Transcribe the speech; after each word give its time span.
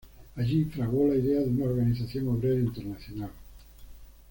Allí 0.35 0.65
fraguó 0.65 1.09
la 1.09 1.17
idea 1.17 1.41
de 1.41 1.45
una 1.51 1.65
organización 1.65 2.29
obrera 2.29 2.59
internacional. 2.59 3.29